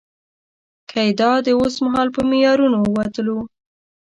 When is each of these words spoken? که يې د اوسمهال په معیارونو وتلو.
که 0.89 0.99
يې 1.05 1.11
د 1.45 1.49
اوسمهال 1.61 2.07
په 2.15 2.21
معیارونو 2.29 2.79
وتلو. 2.95 3.39